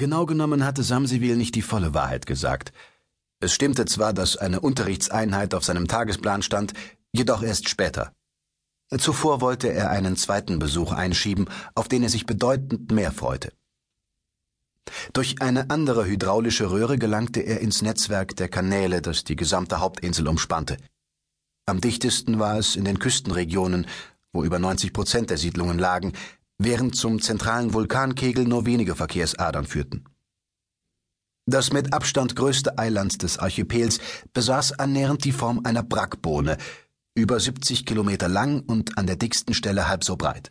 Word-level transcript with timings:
Genau 0.00 0.24
genommen 0.24 0.64
hatte 0.64 0.82
Samsivil 0.82 1.36
nicht 1.36 1.54
die 1.54 1.60
volle 1.60 1.92
Wahrheit 1.92 2.24
gesagt. 2.24 2.72
Es 3.38 3.52
stimmte 3.52 3.84
zwar, 3.84 4.14
dass 4.14 4.38
eine 4.38 4.60
Unterrichtseinheit 4.60 5.52
auf 5.52 5.62
seinem 5.62 5.88
Tagesplan 5.88 6.40
stand, 6.40 6.72
jedoch 7.12 7.42
erst 7.42 7.68
später. 7.68 8.10
Zuvor 8.96 9.42
wollte 9.42 9.68
er 9.68 9.90
einen 9.90 10.16
zweiten 10.16 10.58
Besuch 10.58 10.92
einschieben, 10.92 11.50
auf 11.74 11.86
den 11.86 12.02
er 12.02 12.08
sich 12.08 12.24
bedeutend 12.24 12.90
mehr 12.90 13.12
freute. 13.12 13.52
Durch 15.12 15.42
eine 15.42 15.68
andere 15.68 16.06
hydraulische 16.06 16.70
Röhre 16.70 16.96
gelangte 16.96 17.40
er 17.40 17.60
ins 17.60 17.82
Netzwerk 17.82 18.34
der 18.36 18.48
Kanäle, 18.48 19.02
das 19.02 19.24
die 19.24 19.36
gesamte 19.36 19.80
Hauptinsel 19.80 20.28
umspannte. 20.28 20.78
Am 21.66 21.82
dichtesten 21.82 22.38
war 22.38 22.56
es 22.56 22.74
in 22.74 22.86
den 22.86 23.00
Küstenregionen, 23.00 23.86
wo 24.32 24.44
über 24.44 24.58
90 24.58 24.94
Prozent 24.94 25.28
der 25.28 25.36
Siedlungen 25.36 25.78
lagen, 25.78 26.14
während 26.62 26.94
zum 26.94 27.22
zentralen 27.22 27.72
Vulkankegel 27.72 28.46
nur 28.46 28.66
wenige 28.66 28.94
Verkehrsadern 28.94 29.64
führten. 29.64 30.04
Das 31.46 31.72
mit 31.72 31.94
Abstand 31.94 32.36
größte 32.36 32.78
Eiland 32.78 33.22
des 33.22 33.38
Archipels 33.38 33.98
besaß 34.34 34.78
annähernd 34.78 35.24
die 35.24 35.32
Form 35.32 35.62
einer 35.64 35.82
Brackbohne, 35.82 36.58
über 37.14 37.40
70 37.40 37.86
Kilometer 37.86 38.28
lang 38.28 38.60
und 38.60 38.98
an 38.98 39.06
der 39.06 39.16
dicksten 39.16 39.54
Stelle 39.54 39.88
halb 39.88 40.04
so 40.04 40.16
breit. 40.16 40.50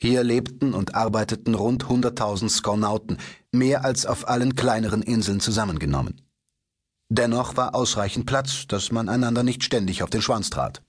Hier 0.00 0.22
lebten 0.22 0.72
und 0.72 0.94
arbeiteten 0.94 1.54
rund 1.54 1.84
100.000 1.84 2.48
Skonauten, 2.48 3.18
mehr 3.52 3.84
als 3.84 4.06
auf 4.06 4.28
allen 4.28 4.54
kleineren 4.54 5.02
Inseln 5.02 5.40
zusammengenommen. 5.40 6.22
Dennoch 7.10 7.56
war 7.56 7.74
ausreichend 7.74 8.26
Platz, 8.26 8.68
dass 8.68 8.92
man 8.92 9.08
einander 9.08 9.42
nicht 9.42 9.64
ständig 9.64 10.04
auf 10.04 10.08
den 10.10 10.22
Schwanz 10.22 10.48
trat. 10.50 10.82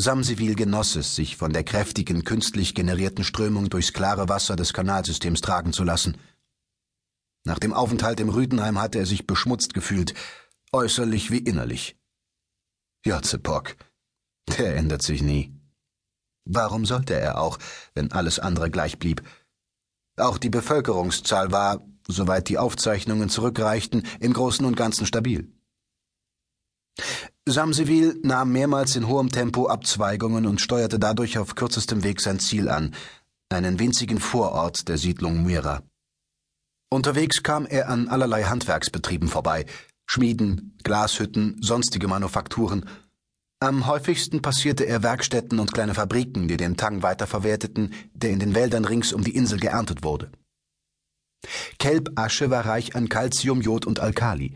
Samsivil 0.00 0.54
genoss 0.54 0.96
es, 0.96 1.14
sich 1.14 1.36
von 1.36 1.52
der 1.52 1.64
kräftigen, 1.64 2.24
künstlich 2.24 2.74
generierten 2.74 3.24
Strömung 3.24 3.70
durchs 3.70 3.92
klare 3.92 4.28
Wasser 4.28 4.56
des 4.56 4.72
Kanalsystems 4.72 5.40
tragen 5.40 5.72
zu 5.72 5.84
lassen. 5.84 6.16
Nach 7.44 7.58
dem 7.58 7.72
Aufenthalt 7.72 8.20
im 8.20 8.28
Rüdenheim 8.28 8.80
hatte 8.80 8.98
er 8.98 9.06
sich 9.06 9.26
beschmutzt 9.26 9.74
gefühlt, 9.74 10.14
äußerlich 10.72 11.30
wie 11.30 11.38
innerlich. 11.38 11.96
Jotzepok, 13.04 13.76
der 14.58 14.76
ändert 14.76 15.02
sich 15.02 15.22
nie. 15.22 15.54
Warum 16.44 16.84
sollte 16.86 17.14
er 17.14 17.40
auch, 17.40 17.58
wenn 17.94 18.12
alles 18.12 18.38
andere 18.38 18.70
gleich 18.70 18.98
blieb? 18.98 19.22
Auch 20.16 20.38
die 20.38 20.50
Bevölkerungszahl 20.50 21.52
war, 21.52 21.86
soweit 22.06 22.48
die 22.48 22.58
Aufzeichnungen 22.58 23.28
zurückreichten, 23.28 24.06
im 24.20 24.32
Großen 24.32 24.64
und 24.66 24.76
Ganzen 24.76 25.06
stabil. 25.06 25.52
Samseville 27.50 28.16
nahm 28.22 28.52
mehrmals 28.52 28.96
in 28.96 29.08
hohem 29.08 29.30
Tempo 29.30 29.68
Abzweigungen 29.68 30.46
und 30.46 30.60
steuerte 30.60 30.98
dadurch 30.98 31.38
auf 31.38 31.54
kürzestem 31.54 32.04
Weg 32.04 32.20
sein 32.20 32.38
Ziel 32.38 32.68
an, 32.68 32.94
einen 33.48 33.78
winzigen 33.78 34.20
Vorort 34.20 34.88
der 34.88 34.98
Siedlung 34.98 35.42
Muira. 35.42 35.82
Unterwegs 36.90 37.42
kam 37.42 37.66
er 37.66 37.88
an 37.88 38.08
allerlei 38.08 38.44
Handwerksbetrieben 38.44 39.28
vorbei, 39.28 39.66
Schmieden, 40.06 40.76
Glashütten, 40.84 41.56
sonstige 41.60 42.08
Manufakturen. 42.08 42.88
Am 43.60 43.86
häufigsten 43.86 44.40
passierte 44.40 44.84
er 44.84 45.02
Werkstätten 45.02 45.58
und 45.58 45.74
kleine 45.74 45.94
Fabriken, 45.94 46.48
die 46.48 46.56
den 46.56 46.76
Tang 46.76 47.02
weiterverwerteten, 47.02 47.92
der 48.14 48.30
in 48.30 48.38
den 48.38 48.54
Wäldern 48.54 48.84
rings 48.84 49.12
um 49.12 49.22
die 49.22 49.34
Insel 49.34 49.58
geerntet 49.58 50.02
wurde. 50.02 50.30
Kelbasche 51.78 52.50
war 52.50 52.64
reich 52.66 52.96
an 52.96 53.08
Calcium, 53.08 53.60
Jod 53.60 53.86
und 53.86 54.00
Alkali. 54.00 54.54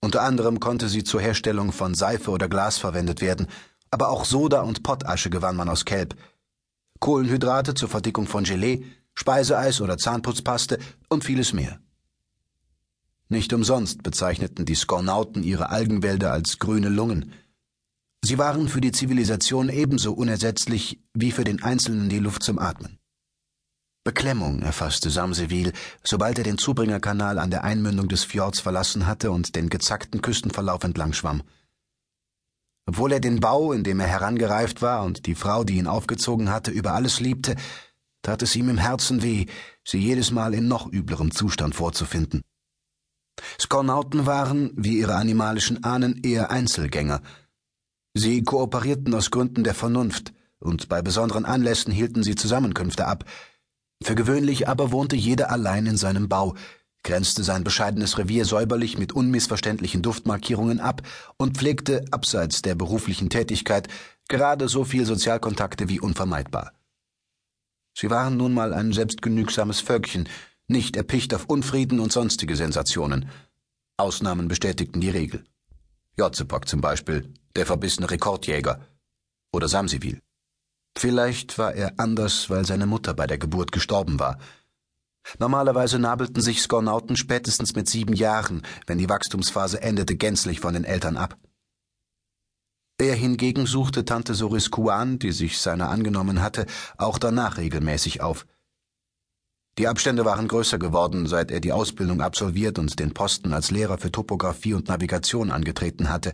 Unter 0.00 0.22
anderem 0.22 0.60
konnte 0.60 0.88
sie 0.88 1.04
zur 1.04 1.20
Herstellung 1.20 1.72
von 1.72 1.94
Seife 1.94 2.30
oder 2.30 2.48
Glas 2.48 2.78
verwendet 2.78 3.20
werden, 3.20 3.48
aber 3.90 4.10
auch 4.10 4.24
Soda 4.24 4.62
und 4.62 4.82
Pottasche 4.82 5.30
gewann 5.30 5.56
man 5.56 5.68
aus 5.68 5.84
Kelb. 5.84 6.14
Kohlenhydrate 7.00 7.74
zur 7.74 7.88
Verdickung 7.88 8.26
von 8.26 8.44
Gelee, 8.44 8.84
Speiseeis 9.14 9.80
oder 9.80 9.98
Zahnputzpaste 9.98 10.78
und 11.08 11.24
vieles 11.24 11.52
mehr. 11.52 11.80
Nicht 13.28 13.52
umsonst 13.52 14.02
bezeichneten 14.02 14.64
die 14.64 14.74
Skornauten 14.74 15.42
ihre 15.42 15.70
Algenwälder 15.70 16.32
als 16.32 16.58
grüne 16.58 16.88
Lungen. 16.88 17.32
Sie 18.24 18.38
waren 18.38 18.68
für 18.68 18.80
die 18.80 18.92
Zivilisation 18.92 19.68
ebenso 19.68 20.12
unersetzlich 20.12 21.00
wie 21.14 21.30
für 21.30 21.44
den 21.44 21.62
Einzelnen 21.62 22.08
die 22.08 22.18
Luft 22.18 22.42
zum 22.42 22.58
Atmen. 22.58 22.97
Beklemmung 24.08 24.62
erfasste 24.62 25.10
Samseville, 25.10 25.74
sobald 26.02 26.38
er 26.38 26.44
den 26.44 26.56
Zubringerkanal 26.56 27.38
an 27.38 27.50
der 27.50 27.62
Einmündung 27.62 28.08
des 28.08 28.24
Fjords 28.24 28.58
verlassen 28.58 29.06
hatte 29.06 29.30
und 29.30 29.54
den 29.54 29.68
gezackten 29.68 30.22
Küstenverlauf 30.22 30.82
entlang 30.82 31.12
schwamm. 31.12 31.42
Obwohl 32.86 33.12
er 33.12 33.20
den 33.20 33.40
Bau, 33.40 33.70
in 33.70 33.84
dem 33.84 34.00
er 34.00 34.06
herangereift 34.06 34.80
war, 34.80 35.04
und 35.04 35.26
die 35.26 35.34
Frau, 35.34 35.62
die 35.62 35.76
ihn 35.76 35.86
aufgezogen 35.86 36.48
hatte, 36.48 36.70
über 36.70 36.94
alles 36.94 37.20
liebte, 37.20 37.54
tat 38.22 38.40
es 38.40 38.56
ihm 38.56 38.70
im 38.70 38.78
Herzen 38.78 39.22
weh, 39.22 39.44
sie 39.84 39.98
jedes 39.98 40.30
Mal 40.30 40.54
in 40.54 40.68
noch 40.68 40.90
üblerem 40.90 41.30
Zustand 41.30 41.74
vorzufinden. 41.74 42.40
Skornauten 43.60 44.24
waren, 44.24 44.70
wie 44.74 45.00
ihre 45.00 45.16
animalischen 45.16 45.84
Ahnen, 45.84 46.22
eher 46.22 46.50
Einzelgänger. 46.50 47.20
Sie 48.14 48.42
kooperierten 48.42 49.14
aus 49.14 49.30
Gründen 49.30 49.64
der 49.64 49.74
Vernunft, 49.74 50.32
und 50.60 50.88
bei 50.88 51.02
besonderen 51.02 51.44
Anlässen 51.44 51.92
hielten 51.92 52.22
sie 52.22 52.36
Zusammenkünfte 52.36 53.06
ab, 53.06 53.26
für 54.02 54.14
gewöhnlich 54.14 54.68
aber 54.68 54.92
wohnte 54.92 55.16
jeder 55.16 55.50
allein 55.50 55.86
in 55.86 55.96
seinem 55.96 56.28
Bau, 56.28 56.54
grenzte 57.02 57.42
sein 57.42 57.64
bescheidenes 57.64 58.18
Revier 58.18 58.44
säuberlich 58.44 58.98
mit 58.98 59.12
unmissverständlichen 59.12 60.02
Duftmarkierungen 60.02 60.80
ab 60.80 61.02
und 61.36 61.56
pflegte, 61.56 62.04
abseits 62.10 62.62
der 62.62 62.74
beruflichen 62.74 63.30
Tätigkeit, 63.30 63.88
gerade 64.28 64.68
so 64.68 64.84
viel 64.84 65.04
Sozialkontakte 65.04 65.88
wie 65.88 66.00
unvermeidbar. 66.00 66.72
Sie 67.96 68.10
waren 68.10 68.36
nun 68.36 68.54
mal 68.54 68.72
ein 68.74 68.92
selbstgenügsames 68.92 69.80
Völkchen, 69.80 70.28
nicht 70.68 70.96
erpicht 70.96 71.34
auf 71.34 71.46
Unfrieden 71.46 71.98
und 71.98 72.12
sonstige 72.12 72.54
Sensationen. 72.54 73.30
Ausnahmen 73.96 74.46
bestätigten 74.46 75.00
die 75.00 75.10
Regel. 75.10 75.44
Jotzepok 76.16 76.68
zum 76.68 76.80
Beispiel, 76.80 77.32
der 77.56 77.66
verbissene 77.66 78.10
Rekordjäger. 78.10 78.80
Oder 79.52 79.66
Samsivil. 79.66 80.20
Vielleicht 80.98 81.58
war 81.58 81.74
er 81.74 81.92
anders, 82.00 82.50
weil 82.50 82.66
seine 82.66 82.86
Mutter 82.86 83.14
bei 83.14 83.28
der 83.28 83.38
Geburt 83.38 83.70
gestorben 83.70 84.18
war. 84.18 84.36
Normalerweise 85.38 86.00
nabelten 86.00 86.42
sich 86.42 86.60
Skornauten 86.60 87.14
spätestens 87.14 87.76
mit 87.76 87.88
sieben 87.88 88.14
Jahren, 88.14 88.62
wenn 88.88 88.98
die 88.98 89.08
Wachstumsphase 89.08 89.80
endete, 89.80 90.16
gänzlich 90.16 90.58
von 90.58 90.74
den 90.74 90.82
Eltern 90.82 91.16
ab. 91.16 91.38
Er 92.98 93.14
hingegen 93.14 93.66
suchte 93.66 94.04
Tante 94.04 94.34
Soris 94.34 94.72
Kuan, 94.72 95.20
die 95.20 95.30
sich 95.30 95.60
seiner 95.60 95.88
angenommen 95.88 96.42
hatte, 96.42 96.66
auch 96.96 97.18
danach 97.18 97.58
regelmäßig 97.58 98.20
auf. 98.20 98.44
Die 99.78 99.86
Abstände 99.86 100.24
waren 100.24 100.48
größer 100.48 100.80
geworden, 100.80 101.28
seit 101.28 101.52
er 101.52 101.60
die 101.60 101.70
Ausbildung 101.70 102.20
absolviert 102.20 102.76
und 102.76 102.98
den 102.98 103.14
Posten 103.14 103.52
als 103.52 103.70
Lehrer 103.70 103.98
für 103.98 104.10
Topographie 104.10 104.74
und 104.74 104.88
Navigation 104.88 105.52
angetreten 105.52 106.10
hatte. 106.10 106.32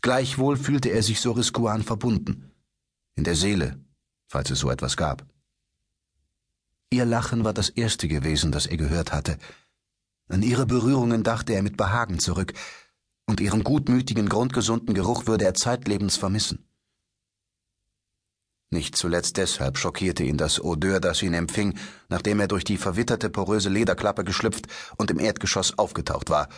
Gleichwohl 0.00 0.56
fühlte 0.56 0.88
er 0.88 1.02
sich 1.02 1.20
Soris 1.20 1.52
Kuan 1.52 1.82
verbunden 1.82 2.51
in 3.14 3.24
der 3.24 3.36
Seele, 3.36 3.78
falls 4.28 4.50
es 4.50 4.58
so 4.58 4.70
etwas 4.70 4.96
gab. 4.96 5.26
Ihr 6.90 7.04
Lachen 7.06 7.44
war 7.44 7.54
das 7.54 7.70
erste 7.70 8.08
gewesen, 8.08 8.52
das 8.52 8.66
er 8.66 8.76
gehört 8.76 9.12
hatte. 9.12 9.38
An 10.28 10.42
ihre 10.42 10.66
Berührungen 10.66 11.22
dachte 11.22 11.54
er 11.54 11.62
mit 11.62 11.76
Behagen 11.76 12.18
zurück, 12.18 12.52
und 13.26 13.40
ihren 13.40 13.64
gutmütigen, 13.64 14.28
grundgesunden 14.28 14.94
Geruch 14.94 15.26
würde 15.26 15.44
er 15.44 15.54
zeitlebens 15.54 16.16
vermissen. 16.16 16.68
Nicht 18.70 18.96
zuletzt 18.96 19.36
deshalb 19.36 19.76
schockierte 19.76 20.24
ihn 20.24 20.38
das 20.38 20.58
Odeur, 20.58 20.98
das 20.98 21.22
ihn 21.22 21.34
empfing, 21.34 21.78
nachdem 22.08 22.40
er 22.40 22.48
durch 22.48 22.64
die 22.64 22.78
verwitterte, 22.78 23.28
poröse 23.28 23.68
Lederklappe 23.68 24.24
geschlüpft 24.24 24.66
und 24.96 25.10
im 25.10 25.18
Erdgeschoss 25.18 25.78
aufgetaucht 25.78 26.30
war. 26.30 26.48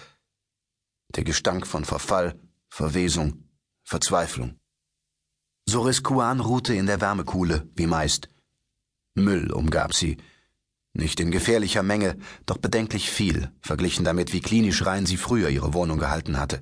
Der 1.17 1.25
Gestank 1.25 1.67
von 1.67 1.85
Verfall, 1.85 2.39
Verwesung, 2.69 3.49
Verzweiflung. 3.83 4.59
Soris 5.67 6.03
Kuan 6.03 6.41
ruhte 6.41 6.75
in 6.75 6.87
der 6.87 7.01
Wärmekuhle, 7.01 7.69
wie 7.75 7.87
meist. 7.87 8.29
Müll 9.15 9.51
umgab 9.53 9.95
sie. 9.95 10.19
Nicht 10.93 11.19
in 11.21 11.31
gefährlicher 11.31 11.83
Menge, 11.83 12.17
doch 12.47 12.59
bedenklich 12.59 13.11
viel, 13.11 13.51
verglichen 13.61 14.05
damit, 14.05 14.33
wie 14.33 14.41
klinisch 14.41 14.85
rein 14.87 15.07
sie 15.07 15.17
früher 15.17 15.49
ihre 15.49 15.75
Wohnung 15.75 15.99
gehalten 15.99 16.39
hatte. 16.39 16.61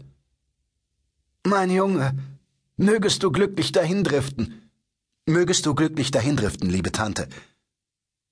Mein 1.44 1.70
Junge, 1.70 2.16
mögest 2.76 3.22
du 3.22 3.30
glücklich 3.30 3.72
dahindriften. 3.72 4.70
Mögest 5.26 5.66
du 5.66 5.74
glücklich 5.74 6.10
dahindriften, 6.10 6.70
liebe 6.70 6.92
Tante. 6.92 7.28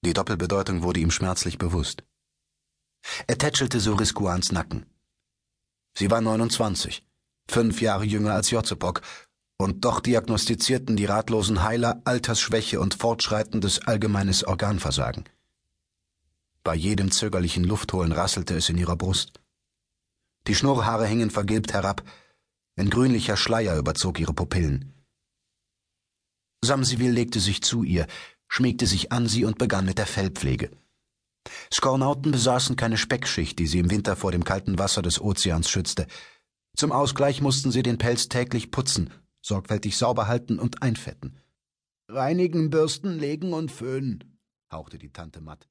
Die 0.03 0.13
Doppelbedeutung 0.13 0.83
wurde 0.83 1.01
ihm 1.01 1.11
schmerzlich 1.11 1.59
bewusst. 1.59 2.05
Er 3.27 3.39
tätschelte 3.39 3.81
Soris 3.81 4.15
Kuans 4.15 4.53
Nacken. 4.53 4.87
Sie 5.95 6.11
war 6.11 6.21
29, 6.21 7.05
fünf 7.49 7.83
Jahre 7.83 8.05
jünger 8.05 8.35
als 8.35 8.51
Jotzepok 8.51 9.03
und 9.61 9.85
doch 9.85 10.01
diagnostizierten 10.01 10.97
die 10.97 11.05
ratlosen 11.05 11.63
Heiler 11.63 12.01
Altersschwäche 12.05 12.81
und 12.81 12.95
fortschreitendes 12.95 13.87
allgemeines 13.87 14.43
Organversagen. 14.45 15.25
Bei 16.65 16.75
jedem 16.75 17.11
zögerlichen 17.11 17.65
Luftholen 17.65 18.13
rasselte 18.13 18.55
es 18.55 18.69
in 18.71 18.79
ihrer 18.79 18.97
Brust. 18.97 19.41
Die 20.47 20.55
Schnurrhaare 20.55 21.07
hingen 21.07 21.31
vergilbt 21.31 21.73
herab, 21.75 22.03
ein 22.77 22.89
grünlicher 22.89 23.37
Schleier 23.37 23.77
überzog 23.77 24.19
ihre 24.19 24.33
Pupillen. 24.33 24.95
Samsivil 26.63 27.11
legte 27.11 27.41
sich 27.41 27.63
zu 27.63 27.83
ihr, 27.83 28.07
schmiegte 28.49 28.87
sich 28.87 29.13
an 29.13 29.27
sie 29.27 29.45
und 29.45 29.59
begann 29.59 29.85
mit 29.85 29.99
der 29.99 30.07
Fellpflege. 30.07 30.71
Skornauten 31.73 32.33
besaßen 32.33 32.77
keine 32.77 32.97
Speckschicht, 32.97 33.59
die 33.59 33.67
sie 33.67 33.79
im 33.79 33.91
Winter 33.91 34.17
vor 34.17 34.33
dem 34.33 34.45
kalten 34.45 34.79
Wasser 34.79 35.03
des 35.03 35.21
Ozeans 35.21 35.69
schützte. 35.69 36.07
Zum 36.77 36.93
Ausgleich 36.93 37.43
mussten 37.43 37.71
sie 37.71 37.83
den 37.83 37.99
Pelz 37.99 38.29
täglich 38.29 38.71
putzen, 38.71 39.11
sorgfältig 39.41 39.97
sauber 39.97 40.27
halten 40.27 40.59
und 40.59 40.83
einfetten. 40.83 41.39
Reinigen, 42.09 42.71
bürsten, 42.71 43.19
legen 43.19 43.53
und 43.53 43.71
föhnen, 43.71 44.39
hauchte 44.71 44.99
die 44.99 45.13
Tante 45.13 45.41
matt. 45.41 45.70